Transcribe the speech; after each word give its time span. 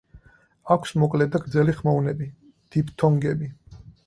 აქვს 0.75 0.93
მოკლე 1.03 1.27
და 1.35 1.41
გრძელი 1.43 1.75
ხმოვნები, 1.81 2.31
დიფთონგები. 2.77 3.53